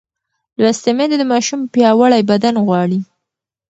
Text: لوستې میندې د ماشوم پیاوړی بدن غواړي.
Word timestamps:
لوستې 0.61 0.91
میندې 0.97 1.15
د 1.19 1.23
ماشوم 1.31 1.61
پیاوړی 1.73 2.21
بدن 2.31 2.55
غواړي. 2.65 2.99